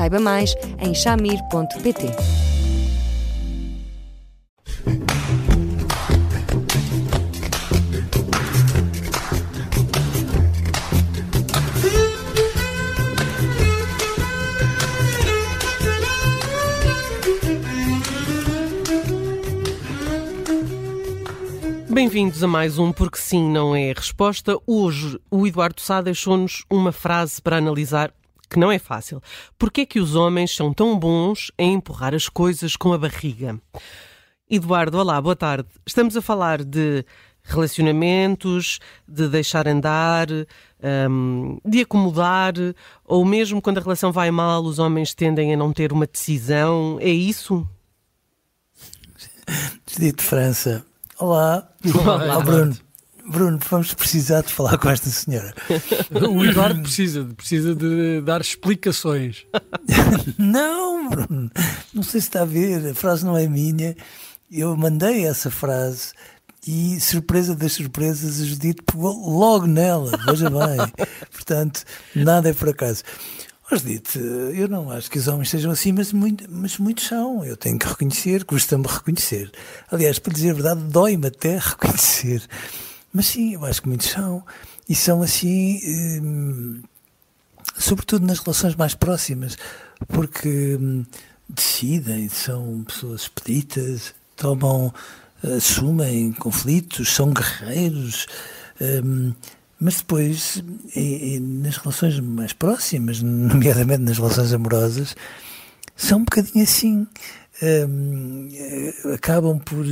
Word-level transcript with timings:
Saiba 0.00 0.18
mais 0.18 0.54
em 0.78 0.94
chamir.pt. 0.94 2.06
Bem-vindos 21.90 22.42
a 22.42 22.46
mais 22.46 22.78
um 22.78 22.90
Porque 22.90 23.18
Sim 23.18 23.50
Não 23.50 23.76
é 23.76 23.90
a 23.90 23.94
Resposta. 23.94 24.56
Hoje 24.66 25.20
o 25.30 25.46
Eduardo 25.46 25.82
Sá 25.82 26.00
deixou-nos 26.00 26.64
uma 26.70 26.90
frase 26.90 27.42
para 27.42 27.58
analisar 27.58 28.10
que 28.50 28.58
não 28.58 28.70
é 28.70 28.78
fácil. 28.78 29.22
Porquê 29.56 29.82
é 29.82 29.86
que 29.86 30.00
os 30.00 30.16
homens 30.16 30.54
são 30.54 30.74
tão 30.74 30.98
bons 30.98 31.52
em 31.56 31.74
empurrar 31.74 32.14
as 32.14 32.28
coisas 32.28 32.74
com 32.76 32.92
a 32.92 32.98
barriga? 32.98 33.58
Eduardo, 34.50 34.98
olá, 34.98 35.20
boa 35.20 35.36
tarde. 35.36 35.68
Estamos 35.86 36.16
a 36.16 36.20
falar 36.20 36.64
de 36.64 37.04
relacionamentos, 37.44 38.80
de 39.06 39.28
deixar 39.28 39.68
andar, 39.68 40.26
um, 41.08 41.58
de 41.64 41.82
acomodar, 41.82 42.54
ou 43.04 43.24
mesmo 43.24 43.62
quando 43.62 43.78
a 43.78 43.80
relação 43.80 44.10
vai 44.10 44.30
mal, 44.30 44.62
os 44.64 44.80
homens 44.80 45.14
tendem 45.14 45.54
a 45.54 45.56
não 45.56 45.72
ter 45.72 45.92
uma 45.92 46.06
decisão. 46.06 46.98
É 47.00 47.08
isso? 47.08 47.66
Dito 49.96 50.22
França. 50.22 50.84
Olá. 51.18 51.68
Olá, 51.94 52.14
Olá 52.14 52.40
Bruno. 52.40 52.76
Bruno, 53.30 53.60
vamos 53.70 53.94
precisar 53.94 54.42
de 54.42 54.52
falar 54.52 54.76
com 54.76 54.90
esta 54.90 55.08
senhora. 55.08 55.54
O 56.28 56.44
Eduardo 56.44 56.82
precisa, 56.82 57.24
precisa 57.36 57.74
de 57.74 58.20
dar 58.22 58.40
explicações. 58.40 59.46
não, 60.36 61.08
Bruno, 61.08 61.50
não 61.94 62.02
sei 62.02 62.20
se 62.20 62.26
está 62.26 62.42
a 62.42 62.44
ver, 62.44 62.90
a 62.90 62.94
frase 62.94 63.24
não 63.24 63.36
é 63.36 63.46
minha. 63.46 63.96
Eu 64.50 64.76
mandei 64.76 65.26
essa 65.26 65.48
frase 65.50 66.12
e, 66.66 67.00
surpresa 67.00 67.54
das 67.54 67.72
surpresas, 67.72 68.40
a 68.40 68.44
Judite 68.44 68.82
pegou 68.82 69.14
logo 69.14 69.66
nela, 69.66 70.10
veja 70.26 70.50
bem. 70.50 71.06
Portanto, 71.30 71.84
nada 72.14 72.50
é 72.50 72.52
por 72.52 72.68
acaso. 72.68 73.04
Mas 73.70 73.82
dito, 73.82 74.18
eu 74.18 74.66
não 74.66 74.90
acho 74.90 75.08
que 75.08 75.18
os 75.18 75.28
homens 75.28 75.50
sejam 75.50 75.70
assim, 75.70 75.92
mas, 75.92 76.12
muito, 76.12 76.44
mas 76.50 76.78
muitos 76.78 77.06
são. 77.06 77.44
Eu 77.44 77.56
tenho 77.56 77.78
que 77.78 77.86
reconhecer, 77.86 78.44
custa-me 78.44 78.86
reconhecer. 78.88 79.52
Aliás, 79.88 80.18
para 80.18 80.32
dizer 80.32 80.50
a 80.50 80.54
verdade, 80.54 80.80
dói-me 80.82 81.28
até 81.28 81.56
reconhecer. 81.56 82.42
Mas 83.12 83.26
sim, 83.26 83.54
eu 83.54 83.64
acho 83.64 83.82
que 83.82 83.88
muitos 83.88 84.08
são. 84.08 84.44
E 84.88 84.94
são 84.94 85.22
assim, 85.22 85.80
hum, 86.22 86.82
sobretudo 87.78 88.26
nas 88.26 88.38
relações 88.38 88.74
mais 88.76 88.94
próximas, 88.94 89.56
porque 90.08 90.76
hum, 90.80 91.04
decidem, 91.48 92.28
são 92.28 92.84
pessoas 92.84 93.22
expeditas, 93.22 94.14
tomam, 94.36 94.92
assumem 95.42 96.32
conflitos, 96.32 97.12
são 97.12 97.32
guerreiros. 97.32 98.26
Hum, 98.80 99.32
mas 99.78 99.96
depois, 99.96 100.62
e, 100.94 101.36
e 101.36 101.40
nas 101.40 101.78
relações 101.78 102.20
mais 102.20 102.52
próximas, 102.52 103.22
nomeadamente 103.22 104.02
nas 104.02 104.18
relações 104.18 104.52
amorosas, 104.52 105.16
são 105.96 106.18
um 106.18 106.24
bocadinho 106.24 106.64
assim. 106.64 107.06
Um, 107.62 108.48
acabam 109.12 109.58
por 109.58 109.84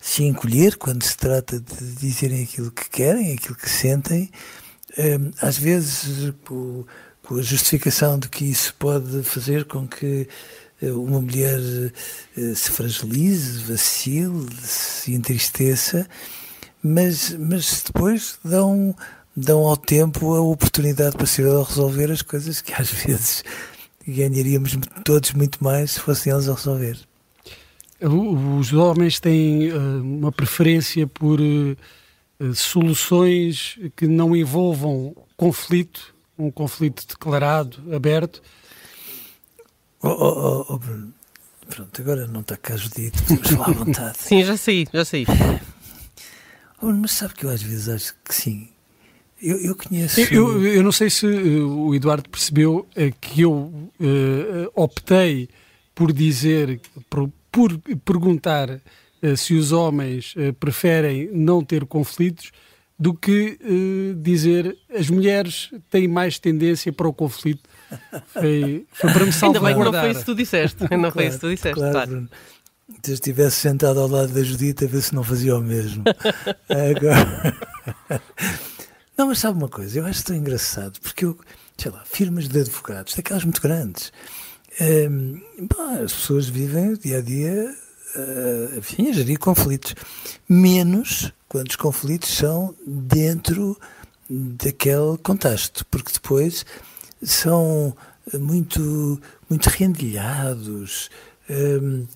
se 0.00 0.22
encolher 0.22 0.76
quando 0.76 1.02
se 1.02 1.16
trata 1.16 1.58
de 1.58 1.94
dizerem 1.96 2.44
aquilo 2.44 2.70
que 2.70 2.88
querem, 2.88 3.32
aquilo 3.32 3.56
que 3.56 3.68
sentem, 3.68 4.30
um, 4.96 5.30
às 5.40 5.58
vezes 5.58 6.32
com, 6.44 6.84
com, 7.24 7.34
a 7.36 7.42
justificação 7.42 8.20
de 8.20 8.28
que 8.28 8.44
isso 8.44 8.72
pode 8.78 9.24
fazer 9.24 9.64
com 9.64 9.86
que 9.86 10.28
eh, 10.80 10.92
uma 10.92 11.20
mulher 11.20 11.58
se 12.54 12.70
fragilize, 12.70 13.64
vacile, 13.64 14.46
se 14.62 15.12
entristeça, 15.12 16.08
mas, 16.80 17.32
mas 17.32 17.82
depois 17.84 18.38
dão, 18.44 18.94
dão 19.36 19.60
ao 19.66 19.76
tempo 19.76 20.34
a 20.34 20.40
oportunidade 20.40 21.16
para 21.16 21.26
se 21.26 21.42
resolver 21.42 22.12
as 22.12 22.22
coisas 22.22 22.60
que 22.60 22.72
às 22.72 22.90
vezes 23.04 23.42
ganharíamos 24.06 24.78
todos 25.04 25.32
muito 25.32 25.62
mais 25.62 25.92
se 25.92 26.00
fossem 26.00 26.32
eles 26.32 26.48
a 26.48 26.54
resolver. 26.54 27.07
Os 28.00 28.72
homens 28.72 29.18
têm 29.18 29.72
uh, 29.72 30.02
uma 30.02 30.30
preferência 30.30 31.04
por 31.06 31.40
uh, 31.40 32.54
soluções 32.54 33.76
que 33.96 34.06
não 34.06 34.36
envolvam 34.36 35.16
conflito, 35.36 36.14
um 36.38 36.48
conflito 36.48 37.04
declarado, 37.08 37.82
aberto. 37.92 38.40
Oh, 40.00 40.08
oh, 40.10 40.66
oh, 40.68 40.78
Bruno, 40.78 41.12
pronto, 41.68 42.00
agora 42.00 42.26
não 42.28 42.40
está 42.40 42.56
cá 42.56 42.76
Judito, 42.76 43.20
podemos 43.24 43.50
falar 43.50 43.68
à 43.68 43.72
vontade. 43.72 44.18
sim, 44.22 44.44
já 44.44 44.56
saí, 44.56 44.86
já 44.92 45.04
saí. 45.04 45.26
Oh, 46.80 46.92
mas 46.92 47.10
sabe 47.10 47.34
que 47.34 47.46
eu 47.46 47.50
às 47.50 47.62
vezes 47.62 47.88
acho 47.88 48.14
que 48.24 48.32
sim. 48.32 48.68
Eu, 49.42 49.56
eu 49.56 49.74
conheço. 49.74 50.20
Eu, 50.20 50.64
eu, 50.64 50.82
não 50.84 50.92
sei 50.92 51.10
se 51.10 51.26
uh, 51.26 51.86
o 51.86 51.94
Eduardo 51.96 52.28
percebeu 52.28 52.88
que 53.20 53.42
eu 53.42 53.92
optei 54.74 55.48
por 55.94 56.12
dizer, 56.12 56.80
por, 57.10 57.28
por 57.50 57.78
perguntar 58.04 58.70
uh, 58.70 59.36
se 59.36 59.54
os 59.54 59.72
homens 59.72 60.34
uh, 60.36 60.52
preferem 60.54 61.30
não 61.32 61.64
ter 61.64 61.84
conflitos 61.86 62.50
do 62.98 63.14
que 63.14 63.58
uh, 63.62 64.14
dizer 64.20 64.76
as 64.94 65.08
mulheres 65.08 65.70
têm 65.90 66.08
mais 66.08 66.38
tendência 66.38 66.92
para 66.92 67.08
o 67.08 67.12
conflito. 67.12 67.68
Foi, 68.34 68.86
foi 68.92 69.12
para 69.14 69.24
me 69.24 69.32
salvar. 69.32 69.62
Ainda 69.62 69.66
bem 69.66 69.78
que 69.78 69.90
não 69.92 70.00
foi 70.00 70.10
isso 70.10 70.20
que 70.20 70.26
tu 70.26 70.34
disseste. 70.34 70.82
Não 70.82 70.88
claro, 70.88 71.12
foi 71.12 71.26
isso 71.26 71.36
que 71.36 71.40
tu 71.40 71.54
disseste, 71.54 71.74
claro. 71.74 71.92
claro. 71.92 72.28
Se 73.02 73.10
eu 73.10 73.14
estivesse 73.14 73.56
sentado 73.56 73.98
ao 73.98 74.08
lado 74.08 74.30
da 74.30 74.42
Judita 74.42 74.84
a 74.84 74.88
ver 74.88 75.00
se 75.00 75.14
não 75.14 75.22
fazia 75.22 75.56
o 75.56 75.62
mesmo. 75.62 76.04
Agora... 76.68 77.56
Não, 79.18 79.26
mas 79.26 79.40
sabe 79.40 79.58
uma 79.58 79.68
coisa? 79.68 79.98
Eu 79.98 80.06
acho 80.06 80.22
tão 80.22 80.36
engraçado, 80.36 81.00
porque 81.00 81.24
eu, 81.24 81.36
sei 81.76 81.90
lá, 81.90 82.04
firmas 82.04 82.46
de 82.46 82.60
advogados, 82.60 83.14
daquelas 83.16 83.42
muito 83.42 83.60
grandes, 83.60 84.12
Hum, 84.80 85.40
as 86.02 86.12
pessoas 86.12 86.48
vivem 86.48 86.94
dia 86.94 87.18
a 87.18 87.20
dia 87.20 87.74
uh, 88.16 88.78
enfim, 88.78 89.08
a 89.08 89.12
gerir 89.12 89.38
conflitos. 89.38 89.94
Menos 90.48 91.32
quando 91.48 91.68
os 91.70 91.76
conflitos 91.76 92.30
são 92.30 92.74
dentro 92.86 93.78
daquele 94.28 95.16
contexto, 95.22 95.84
porque 95.86 96.12
depois 96.12 96.64
são 97.22 97.96
muito, 98.34 99.20
muito 99.48 99.66
rendilhados. 99.66 101.10
Um, 101.48 102.06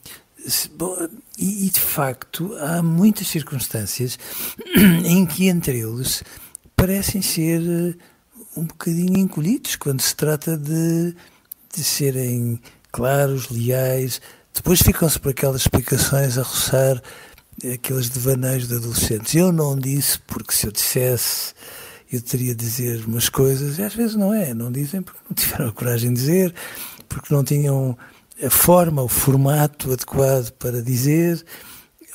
bom, 0.77 1.09
e, 1.39 1.67
e, 1.67 1.71
de 1.71 1.81
facto 1.81 2.55
há 2.59 2.83
muitas 2.83 3.29
circunstâncias 3.29 4.19
em 5.05 5.25
que 5.25 5.49
entre 5.49 5.81
eles 5.81 6.23
parecem 6.77 7.23
ser 7.23 7.63
eh, 7.63 7.95
um 8.55 8.65
bocadinho 8.65 9.19
encolhidos 9.19 9.77
quando 9.77 10.03
se 10.03 10.15
trata 10.15 10.59
de 10.59 11.15
de 11.75 11.83
serem 11.83 12.61
claros, 12.91 13.49
leais. 13.49 14.21
Depois 14.55 14.81
ficam-se 14.83 15.19
por 15.19 15.31
aquelas 15.31 15.63
explicações 15.63 16.37
a 16.39 16.43
roçar 16.43 17.03
aqueles 17.73 18.09
devaneios 18.09 18.69
de 18.69 18.75
adolescentes. 18.75 19.35
Eu 19.35 19.53
não 19.53 19.79
disse 19.79 20.19
porque 20.21 20.53
se 20.53 20.67
eu 20.67 20.73
dissesse 20.73 21.55
eu 22.13 22.21
teria 22.21 22.55
de 22.55 22.63
dizer 22.63 23.03
umas 23.07 23.31
coisas 23.31 23.79
e 23.79 23.83
às 23.83 23.95
vezes 23.95 24.15
não 24.17 24.35
é, 24.35 24.53
não 24.53 24.71
dizem 24.71 25.01
porque 25.01 25.21
não 25.29 25.35
tiveram 25.35 25.69
a 25.69 25.73
coragem 25.73 26.13
de 26.13 26.21
dizer, 26.21 26.55
porque 27.09 27.33
não 27.33 27.43
tinham 27.43 27.97
a 28.45 28.51
forma, 28.51 29.03
o 29.03 29.09
formato 29.09 29.93
adequado 29.93 30.51
para 30.53 30.83
dizer, 30.83 31.43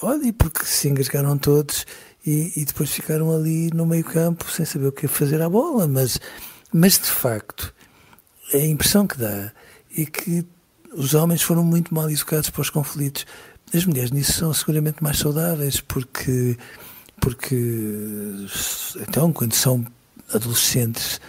olha, 0.03 0.27
e 0.27 0.31
porque 0.31 0.65
se 0.65 0.87
engasgaram 0.87 1.37
todos 1.37 1.85
e, 2.25 2.53
e 2.55 2.65
depois 2.65 2.91
ficaram 2.91 3.33
ali 3.33 3.71
no 3.73 3.85
meio 3.85 4.03
campo 4.03 4.49
sem 4.51 4.65
saber 4.65 4.87
o 4.87 4.91
que 4.91 5.07
fazer 5.07 5.41
à 5.41 5.49
bola, 5.49 5.87
mas, 5.87 6.19
mas 6.71 6.99
de 6.99 7.09
facto 7.09 7.73
a 8.53 8.57
impressão 8.57 9.05
que 9.05 9.17
dá 9.17 9.51
é 9.97 10.05
que 10.05 10.45
os 10.93 11.13
homens 11.13 11.41
foram 11.41 11.63
muito 11.63 11.93
mal 11.93 12.09
educados 12.09 12.49
para 12.49 12.61
os 12.61 12.69
conflitos. 12.69 13.25
As 13.73 13.85
mulheres 13.85 14.11
nisso 14.11 14.33
são 14.33 14.53
seguramente 14.53 15.03
mais 15.03 15.19
saudáveis, 15.19 15.81
porque, 15.81 16.57
porque 17.19 17.55
então, 19.07 19.33
quando 19.33 19.53
são 19.53 19.85
adolescentes, 20.33 21.19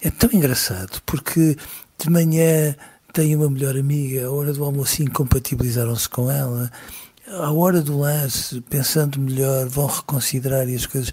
é 0.00 0.10
tão 0.10 0.30
engraçado, 0.32 1.02
porque 1.04 1.56
de 1.98 2.10
manhã 2.10 2.76
têm 3.12 3.34
uma 3.34 3.50
melhor 3.50 3.76
amiga, 3.76 4.26
à 4.26 4.30
hora 4.30 4.52
do 4.52 4.64
almoço 4.64 5.02
incompatibilizaram-se 5.02 6.08
com 6.08 6.30
ela, 6.30 6.70
à 7.26 7.52
hora 7.52 7.82
do 7.82 7.98
lance, 7.98 8.60
pensando 8.62 9.18
melhor, 9.18 9.68
vão 9.68 9.86
reconsiderar 9.86 10.68
as 10.68 10.86
coisas. 10.86 11.12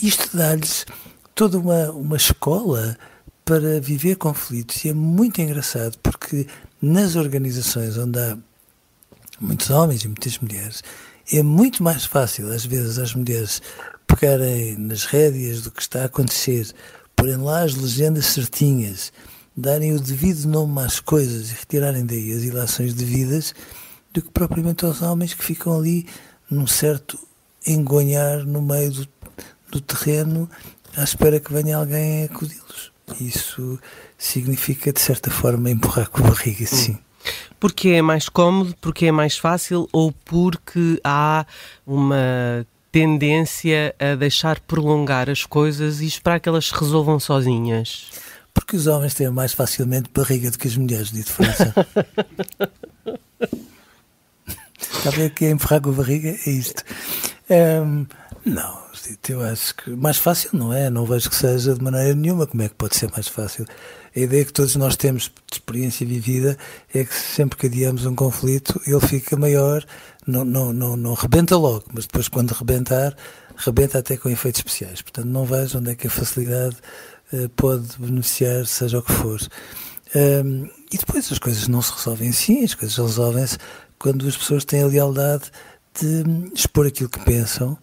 Isto 0.00 0.36
dá-lhes 0.36 0.86
toda 1.34 1.58
uma, 1.58 1.90
uma 1.90 2.16
escola 2.16 2.96
para 3.44 3.80
viver 3.80 4.16
conflitos. 4.16 4.84
E 4.84 4.90
é 4.90 4.94
muito 4.94 5.40
engraçado 5.40 5.98
porque 6.02 6.46
nas 6.80 7.16
organizações 7.16 7.96
onde 7.96 8.18
há 8.18 8.38
muitos 9.40 9.70
homens 9.70 10.04
e 10.04 10.08
muitas 10.08 10.38
mulheres, 10.38 10.82
é 11.32 11.42
muito 11.42 11.82
mais 11.82 12.04
fácil, 12.04 12.52
às 12.52 12.64
vezes, 12.64 12.98
as 12.98 13.14
mulheres 13.14 13.62
pegarem 14.06 14.76
nas 14.76 15.04
rédeas 15.04 15.62
do 15.62 15.70
que 15.70 15.80
está 15.80 16.02
a 16.02 16.06
acontecer, 16.06 16.72
porem 17.14 17.36
lá 17.36 17.62
as 17.62 17.74
legendas 17.74 18.26
certinhas, 18.26 19.12
darem 19.56 19.94
o 19.94 20.00
devido 20.00 20.46
nome 20.46 20.80
às 20.82 20.98
coisas 20.98 21.50
e 21.50 21.54
retirarem 21.54 22.04
daí 22.04 22.32
as 22.32 22.42
ilações 22.42 22.94
devidas, 22.94 23.54
do 24.12 24.20
que 24.22 24.30
propriamente 24.30 24.84
aos 24.84 25.02
homens 25.02 25.34
que 25.34 25.44
ficam 25.44 25.78
ali 25.78 26.06
num 26.50 26.66
certo 26.66 27.18
engonhar 27.64 28.44
no 28.44 28.60
meio 28.60 28.90
do, 28.90 29.08
do 29.70 29.80
terreno 29.80 30.50
à 30.96 31.04
espera 31.04 31.38
que 31.38 31.52
venha 31.52 31.76
alguém 31.76 32.22
a 32.22 32.24
acudi-los. 32.26 32.89
Isso 33.20 33.78
significa, 34.18 34.92
de 34.92 35.00
certa 35.00 35.30
forma, 35.30 35.70
empurrar 35.70 36.08
com 36.10 36.24
a 36.24 36.28
barriga, 36.28 36.66
sim. 36.66 36.98
Porque 37.58 37.88
é 37.90 38.02
mais 38.02 38.28
cómodo, 38.28 38.74
porque 38.80 39.06
é 39.06 39.12
mais 39.12 39.36
fácil 39.36 39.88
ou 39.92 40.12
porque 40.24 41.00
há 41.04 41.44
uma 41.86 42.66
tendência 42.90 43.94
a 43.98 44.14
deixar 44.14 44.60
prolongar 44.60 45.28
as 45.30 45.44
coisas 45.44 46.00
e 46.00 46.06
esperar 46.06 46.40
que 46.40 46.48
elas 46.48 46.66
se 46.66 46.74
resolvam 46.74 47.20
sozinhas? 47.20 48.10
Porque 48.52 48.76
os 48.76 48.86
homens 48.86 49.14
têm 49.14 49.30
mais 49.30 49.52
facilmente 49.52 50.10
barriga 50.14 50.50
do 50.50 50.58
que 50.58 50.66
as 50.68 50.76
mulheres, 50.76 51.10
de 51.10 51.22
diferença. 51.22 51.74
Está 54.80 55.10
a 55.10 55.12
ver 55.12 55.30
que 55.30 55.44
é 55.44 55.50
empurrar 55.50 55.80
com 55.80 55.90
a 55.90 55.92
barriga? 55.92 56.36
É 56.46 56.50
isto. 56.50 56.82
Um, 57.48 58.06
não, 58.44 58.78
eu 59.28 59.42
acho 59.42 59.74
que 59.74 59.90
mais 59.90 60.16
fácil 60.16 60.50
não 60.52 60.72
é, 60.72 60.88
não 60.88 61.04
vejo 61.04 61.28
que 61.28 61.36
seja 61.36 61.74
de 61.74 61.82
maneira 61.82 62.14
nenhuma. 62.14 62.46
Como 62.46 62.62
é 62.62 62.68
que 62.68 62.74
pode 62.74 62.96
ser 62.96 63.10
mais 63.10 63.28
fácil? 63.28 63.66
A 64.14 64.18
ideia 64.18 64.44
que 64.44 64.52
todos 64.52 64.74
nós 64.76 64.96
temos 64.96 65.24
de 65.24 65.56
experiência 65.58 66.06
vivida 66.06 66.56
é 66.92 67.04
que 67.04 67.14
sempre 67.14 67.58
que 67.58 67.66
adiamos 67.66 68.06
um 68.06 68.14
conflito, 68.14 68.80
ele 68.86 69.00
fica 69.00 69.36
maior, 69.36 69.84
não, 70.26 70.44
não, 70.44 70.72
não, 70.72 70.96
não 70.96 71.14
rebenta 71.14 71.56
logo, 71.56 71.84
mas 71.92 72.06
depois 72.06 72.28
quando 72.28 72.52
rebentar, 72.52 73.14
rebenta 73.56 73.98
até 73.98 74.16
com 74.16 74.28
efeitos 74.28 74.60
especiais. 74.60 75.02
Portanto, 75.02 75.26
não 75.26 75.44
vejo 75.44 75.78
onde 75.78 75.90
é 75.90 75.94
que 75.94 76.06
a 76.06 76.10
facilidade 76.10 76.76
uh, 77.32 77.48
pode 77.50 77.86
beneficiar, 77.98 78.66
seja 78.66 78.98
o 78.98 79.02
que 79.02 79.12
for. 79.12 79.40
Um, 80.14 80.68
e 80.92 80.98
depois 80.98 81.30
as 81.30 81.38
coisas 81.38 81.68
não 81.68 81.80
se 81.80 81.92
resolvem 81.92 82.30
assim, 82.30 82.64
as 82.64 82.74
coisas 82.74 82.96
resolvem-se 82.96 83.58
quando 83.98 84.26
as 84.26 84.36
pessoas 84.36 84.64
têm 84.64 84.82
a 84.82 84.86
lealdade 84.86 85.52
de 86.00 86.24
expor 86.54 86.86
aquilo 86.86 87.08
que 87.08 87.20
pensam. 87.20 87.78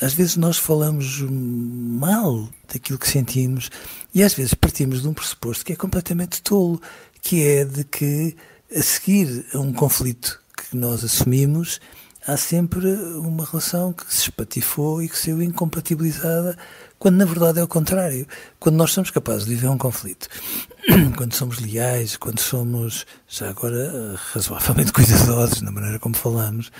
Às 0.00 0.14
vezes 0.14 0.36
nós 0.36 0.58
falamos 0.58 1.20
mal 1.20 2.48
daquilo 2.72 2.98
que 2.98 3.08
sentimos 3.08 3.70
e 4.14 4.22
às 4.22 4.34
vezes 4.34 4.54
partimos 4.54 5.02
de 5.02 5.08
um 5.08 5.14
pressuposto 5.14 5.64
que 5.64 5.72
é 5.72 5.76
completamente 5.76 6.42
tolo, 6.42 6.80
que 7.20 7.46
é 7.46 7.64
de 7.64 7.84
que 7.84 8.36
a 8.74 8.82
seguir 8.82 9.46
a 9.54 9.58
um 9.58 9.72
conflito 9.72 10.40
que 10.56 10.76
nós 10.76 11.04
assumimos, 11.04 11.80
há 12.26 12.36
sempre 12.36 12.86
uma 13.16 13.44
relação 13.44 13.92
que 13.92 14.12
se 14.12 14.22
espatifou 14.22 15.02
e 15.02 15.08
que 15.08 15.18
saiu 15.18 15.42
incompatibilizada, 15.42 16.56
quando 16.98 17.16
na 17.16 17.24
verdade 17.24 17.58
é 17.58 17.62
o 17.62 17.68
contrário. 17.68 18.26
Quando 18.58 18.76
nós 18.76 18.92
somos 18.92 19.10
capazes 19.10 19.44
de 19.44 19.54
viver 19.54 19.68
um 19.68 19.78
conflito, 19.78 20.28
quando 21.16 21.34
somos 21.34 21.58
leais, 21.58 22.16
quando 22.16 22.40
somos, 22.40 23.06
já 23.28 23.50
agora, 23.50 24.16
razoavelmente 24.32 24.92
cuidadosos 24.94 25.60
na 25.60 25.70
maneira 25.70 25.98
como 25.98 26.16
falamos, 26.16 26.70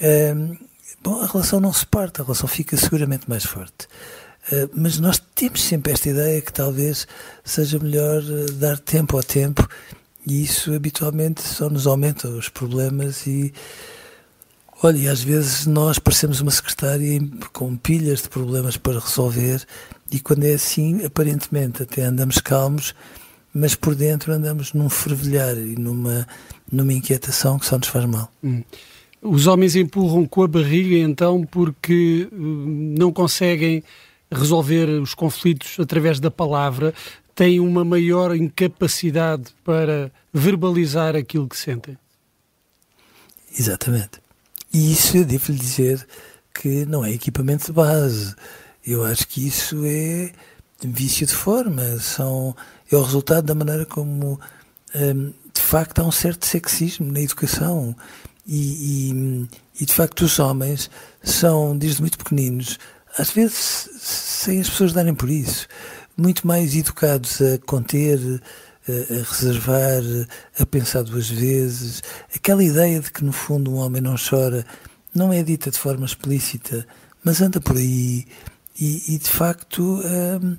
é, 0.00 0.34
bom, 1.02 1.22
a 1.22 1.26
relação 1.26 1.60
não 1.60 1.72
se 1.72 1.86
parte, 1.86 2.20
a 2.20 2.24
relação 2.24 2.48
fica 2.48 2.76
seguramente 2.76 3.28
mais 3.28 3.44
forte. 3.44 3.86
Uh, 4.50 4.68
mas 4.74 4.98
nós 4.98 5.22
temos 5.34 5.62
sempre 5.62 5.92
esta 5.92 6.08
ideia 6.08 6.40
que 6.40 6.52
talvez 6.52 7.06
seja 7.44 7.78
melhor 7.78 8.22
uh, 8.22 8.52
dar 8.54 8.78
tempo 8.78 9.16
ao 9.16 9.22
tempo 9.22 9.68
e 10.26 10.42
isso 10.42 10.74
habitualmente 10.74 11.42
só 11.42 11.70
nos 11.70 11.86
aumenta 11.86 12.28
os 12.28 12.48
problemas 12.48 13.24
e 13.26 13.52
olha, 14.82 14.98
e 14.98 15.08
às 15.08 15.22
vezes 15.22 15.66
nós 15.66 15.98
parecemos 16.00 16.40
uma 16.40 16.50
secretária 16.50 17.20
com 17.52 17.76
pilhas 17.76 18.22
de 18.22 18.28
problemas 18.28 18.76
para 18.76 18.98
resolver 18.98 19.64
e 20.10 20.18
quando 20.18 20.44
é 20.44 20.54
assim, 20.54 21.04
aparentemente 21.04 21.84
até 21.84 22.02
andamos 22.02 22.38
calmos, 22.38 22.94
mas 23.54 23.74
por 23.74 23.94
dentro 23.94 24.32
andamos 24.32 24.72
num 24.72 24.88
fervilhar 24.88 25.56
e 25.56 25.76
numa, 25.76 26.26
numa 26.70 26.92
inquietação 26.92 27.58
que 27.58 27.66
só 27.66 27.78
nos 27.78 27.88
faz 27.88 28.04
mal. 28.06 28.30
Hum. 28.42 28.62
Os 29.22 29.46
homens 29.46 29.76
empurram 29.76 30.26
com 30.26 30.42
a 30.42 30.48
barriga 30.48 30.96
então 30.96 31.46
porque 31.46 32.28
hum, 32.32 32.96
não 32.98 33.12
conseguem 33.12 33.84
resolver 34.28 34.88
os 35.00 35.14
conflitos 35.14 35.78
através 35.78 36.18
da 36.18 36.30
palavra, 36.30 36.92
têm 37.34 37.60
uma 37.60 37.84
maior 37.84 38.34
incapacidade 38.34 39.54
para 39.62 40.10
verbalizar 40.32 41.14
aquilo 41.14 41.48
que 41.48 41.56
sentem. 41.56 41.96
Exatamente. 43.56 44.20
E 44.72 44.92
isso 44.92 45.16
eu 45.16 45.24
devo-lhe 45.24 45.58
dizer 45.58 46.04
que 46.52 46.84
não 46.86 47.04
é 47.04 47.12
equipamento 47.12 47.66
de 47.66 47.72
base. 47.72 48.34
Eu 48.84 49.04
acho 49.04 49.28
que 49.28 49.46
isso 49.46 49.84
é 49.84 50.32
vício 50.84 51.26
de 51.26 51.34
forma, 51.34 51.98
são, 51.98 52.56
é 52.90 52.96
o 52.96 53.02
resultado 53.02 53.44
da 53.44 53.54
maneira 53.54 53.86
como 53.86 54.40
hum, 54.94 55.32
de 55.54 55.60
facto 55.60 56.00
há 56.00 56.04
um 56.04 56.10
certo 56.10 56.44
sexismo 56.44 57.12
na 57.12 57.20
educação 57.20 57.94
e, 58.46 59.10
e, 59.10 59.48
e, 59.80 59.86
de 59.86 59.92
facto 59.92 60.22
os 60.22 60.38
homens 60.38 60.90
são, 61.22 61.76
desde 61.76 62.00
muito 62.00 62.18
pequeninos, 62.18 62.78
às 63.16 63.30
vezes 63.30 63.88
sem 64.00 64.60
as 64.60 64.68
pessoas 64.68 64.92
darem 64.92 65.14
por 65.14 65.30
isso, 65.30 65.68
muito 66.16 66.46
mais 66.46 66.74
educados 66.74 67.40
a 67.40 67.58
conter, 67.66 68.18
a, 68.88 69.32
reservar, 69.32 70.02
a 70.58 70.66
pensar 70.66 71.02
duas 71.02 71.28
vezes. 71.28 72.02
Aquela 72.34 72.64
ideia 72.64 73.00
de 73.00 73.10
que 73.10 73.24
no 73.24 73.32
fundo 73.32 73.72
um 73.72 73.76
homem 73.76 74.02
não 74.02 74.16
chora 74.16 74.66
não 75.14 75.32
é 75.32 75.42
dita 75.42 75.70
de 75.70 75.78
forma 75.78 76.06
explícita, 76.06 76.86
mas 77.22 77.40
anda 77.40 77.60
por 77.60 77.76
aí 77.76 78.26
e, 78.78 79.14
e 79.14 79.18
de 79.18 79.28
facto 79.28 80.00
hum, 80.02 80.56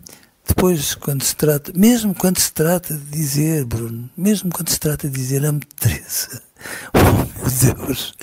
depois 0.47 0.95
quando 0.95 1.23
se 1.23 1.35
trata, 1.35 1.71
mesmo 1.75 2.13
quando 2.13 2.39
se 2.39 2.51
trata 2.51 2.93
de 2.93 3.05
dizer, 3.05 3.65
Bruno, 3.65 4.09
mesmo 4.15 4.51
quando 4.51 4.69
se 4.69 4.79
trata 4.79 5.09
de 5.09 5.15
dizer 5.15 5.43
amo 5.45 5.61
Teresa, 5.79 6.41
oh 6.93 7.39
meu 7.39 7.85
Deus, 7.85 8.13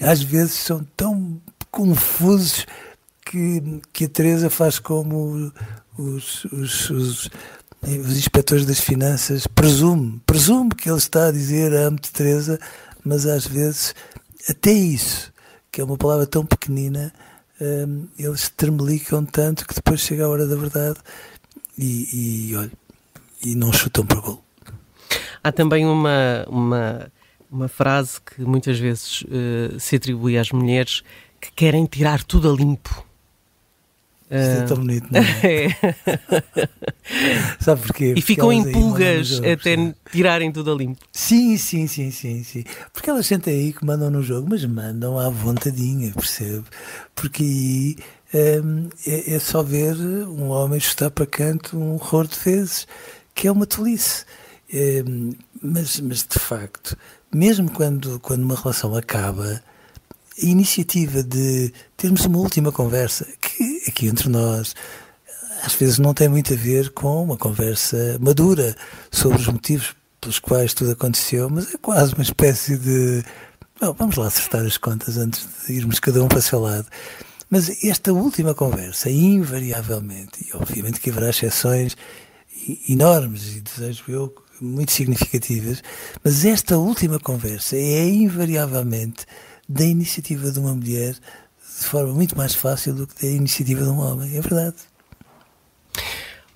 às 0.00 0.22
vezes 0.22 0.54
são 0.54 0.86
tão 0.96 1.40
confusos 1.70 2.66
que, 3.24 3.80
que 3.92 4.04
a 4.04 4.08
Teresa 4.08 4.50
faz 4.50 4.78
como 4.78 5.52
os, 5.96 6.44
os, 6.46 6.90
os, 6.90 7.30
os 7.82 8.16
inspectores 8.16 8.64
das 8.64 8.80
finanças 8.80 9.46
presume, 9.46 10.20
presume 10.26 10.70
que 10.70 10.88
ele 10.88 10.98
está 10.98 11.28
a 11.28 11.32
dizer 11.32 11.72
amo-te 11.74 12.12
Teresa, 12.12 12.58
mas 13.04 13.26
às 13.26 13.46
vezes 13.46 13.94
até 14.48 14.72
isso, 14.72 15.32
que 15.70 15.80
é 15.80 15.84
uma 15.84 15.96
palavra 15.96 16.26
tão 16.26 16.44
pequenina, 16.44 17.12
um, 17.60 18.06
eles 18.18 18.48
tremelicam 18.48 19.24
tanto 19.24 19.66
que 19.66 19.74
depois 19.74 20.00
chega 20.00 20.24
a 20.24 20.28
hora 20.28 20.46
da 20.46 20.56
verdade 20.56 20.98
e, 21.76 22.50
e 22.50 22.56
olha, 22.56 22.72
e 23.44 23.54
não 23.54 23.72
chutam 23.72 24.06
para 24.06 24.18
o 24.18 24.22
gol. 24.22 24.44
Há 25.42 25.52
também 25.52 25.86
uma, 25.86 26.44
uma, 26.48 27.12
uma 27.50 27.68
frase 27.68 28.20
que 28.20 28.42
muitas 28.42 28.78
vezes 28.78 29.22
uh, 29.22 29.78
se 29.78 29.96
atribui 29.96 30.36
às 30.36 30.50
mulheres 30.50 31.02
que 31.40 31.50
querem 31.52 31.86
tirar 31.86 32.22
tudo 32.22 32.50
a 32.50 32.54
limpo. 32.54 33.06
Isto 34.30 34.62
é 34.62 34.66
tão 34.66 34.76
bonito, 34.76 35.06
não 35.10 35.20
é? 35.20 35.64
é. 35.72 36.68
Sabe 37.58 37.80
porquê? 37.80 38.08
Porque 38.08 38.18
e 38.18 38.22
ficam 38.22 38.52
em 38.52 38.70
pulgas 38.70 39.40
até 39.40 39.94
tirarem 40.12 40.52
tudo 40.52 40.70
a 40.70 40.74
limpo. 40.74 41.00
Sim, 41.10 41.56
sim, 41.56 41.86
sim, 41.86 42.10
sim, 42.10 42.44
sim. 42.44 42.64
Porque 42.92 43.08
elas 43.08 43.26
sentem 43.26 43.54
aí 43.54 43.72
que 43.72 43.84
mandam 43.86 44.10
no 44.10 44.22
jogo, 44.22 44.46
mas 44.50 44.62
mandam 44.66 45.18
à 45.18 45.30
vontadinha, 45.30 46.12
percebe? 46.12 46.64
Porque 47.14 47.42
aí 47.42 47.96
hum, 48.62 48.90
é, 49.06 49.34
é, 49.34 49.38
só 49.38 49.62
ver 49.62 49.96
um 49.96 50.50
homem 50.50 50.78
chutar 50.78 51.10
para 51.10 51.24
canto 51.24 51.78
um 51.78 51.94
horror 51.94 52.26
de 52.26 52.38
vezes, 52.38 52.86
que 53.34 53.48
é 53.48 53.52
uma 53.52 53.66
tolice. 53.66 54.26
Hum, 54.70 55.32
mas, 55.62 55.98
mas 56.00 56.18
de 56.18 56.38
facto, 56.38 56.94
mesmo 57.32 57.70
quando, 57.70 58.18
quando 58.20 58.42
uma 58.42 58.56
relação 58.56 58.94
acaba, 58.94 59.62
a 60.40 60.46
iniciativa 60.46 61.22
de 61.22 61.72
termos 61.96 62.24
uma 62.24 62.38
última 62.38 62.70
conversa, 62.70 63.26
que 63.40 63.82
aqui 63.86 64.06
entre 64.06 64.28
nós 64.28 64.74
às 65.62 65.74
vezes 65.74 65.98
não 65.98 66.14
tem 66.14 66.28
muito 66.28 66.52
a 66.52 66.56
ver 66.56 66.90
com 66.90 67.24
uma 67.24 67.36
conversa 67.36 68.16
madura 68.20 68.76
sobre 69.10 69.38
os 69.38 69.46
motivos 69.48 69.94
pelos 70.20 70.38
quais 70.38 70.74
tudo 70.74 70.92
aconteceu, 70.92 71.48
mas 71.50 71.74
é 71.74 71.78
quase 71.78 72.14
uma 72.14 72.22
espécie 72.22 72.76
de. 72.76 73.22
Bom, 73.80 73.94
vamos 73.96 74.16
lá 74.16 74.26
acertar 74.26 74.64
as 74.64 74.76
contas 74.76 75.16
antes 75.16 75.46
de 75.66 75.74
irmos 75.74 76.00
cada 76.00 76.22
um 76.22 76.28
para 76.28 76.38
o 76.38 76.42
seu 76.42 76.60
lado. 76.60 76.86
Mas 77.50 77.82
esta 77.84 78.12
última 78.12 78.54
conversa, 78.54 79.08
invariavelmente, 79.08 80.46
e 80.46 80.56
obviamente 80.56 81.00
que 81.00 81.10
haverá 81.10 81.30
exceções 81.30 81.96
enormes, 82.88 83.56
e 83.56 83.60
desejo 83.60 84.04
eu 84.08 84.34
muito 84.60 84.92
significativas, 84.92 85.82
mas 86.22 86.44
esta 86.44 86.78
última 86.78 87.18
conversa 87.18 87.76
é 87.76 88.04
invariavelmente 88.08 89.26
da 89.68 89.84
iniciativa 89.84 90.50
de 90.50 90.58
uma 90.58 90.74
mulher 90.74 91.14
de 91.14 91.84
forma 91.84 92.12
muito 92.12 92.36
mais 92.36 92.54
fácil 92.54 92.94
do 92.94 93.06
que 93.06 93.26
da 93.26 93.32
iniciativa 93.32 93.82
de 93.84 93.90
um 93.90 93.98
homem. 93.98 94.36
É 94.36 94.40
verdade. 94.40 94.76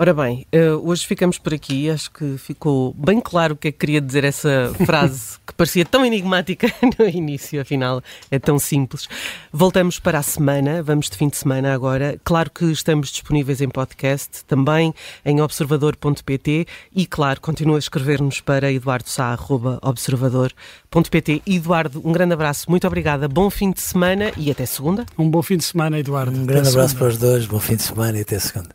Ora 0.02 0.12
bem, 0.12 0.44
uh, 0.52 0.84
hoje 0.84 1.06
ficamos 1.06 1.38
por 1.38 1.54
aqui. 1.54 1.88
Acho 1.88 2.10
que 2.10 2.36
ficou 2.36 2.92
bem 2.92 3.20
claro 3.20 3.54
o 3.54 3.56
que 3.56 3.68
é 3.68 3.70
que 3.70 3.78
queria 3.78 4.00
dizer 4.00 4.24
essa 4.24 4.72
frase 4.84 5.38
que 5.46 5.54
parecia 5.54 5.84
tão 5.84 6.04
enigmática 6.04 6.66
no 6.98 7.06
início, 7.06 7.60
afinal 7.60 8.02
é 8.28 8.36
tão 8.36 8.58
simples. 8.58 9.08
Voltamos 9.52 10.00
para 10.00 10.18
a 10.18 10.22
semana, 10.22 10.82
vamos 10.82 11.08
de 11.08 11.16
fim 11.16 11.28
de 11.28 11.36
semana 11.36 11.72
agora. 11.72 12.18
Claro 12.24 12.50
que 12.50 12.64
estamos 12.64 13.10
disponíveis 13.10 13.60
em 13.60 13.68
podcast, 13.68 14.44
também 14.44 14.92
em 15.24 15.40
observador.pt 15.40 16.66
e, 16.92 17.06
claro, 17.06 17.40
continua 17.40 17.76
a 17.76 17.78
escrever-nos 17.78 18.40
para 18.40 18.72
eduardosá.observador.pt. 18.72 21.42
Eduardo, 21.46 22.02
um 22.04 22.10
grande 22.10 22.34
abraço, 22.34 22.68
muito 22.68 22.88
obrigada, 22.88 23.28
bom 23.28 23.48
fim 23.48 23.70
de 23.70 23.80
semana 23.80 24.32
e 24.36 24.50
até 24.50 24.66
segunda. 24.66 25.06
Um 25.16 25.30
bom 25.30 25.42
fim 25.42 25.56
de 25.56 25.62
semana, 25.62 25.96
Eduardo. 25.96 26.36
Um 26.36 26.44
grande 26.44 26.70
abraço 26.70 26.96
para 26.96 27.06
os 27.06 27.16
dois, 27.16 27.46
bom 27.46 27.60
fim 27.60 27.76
de 27.76 27.84
semana 27.84 28.18
e 28.18 28.22
até 28.22 28.40
segunda. 28.40 28.74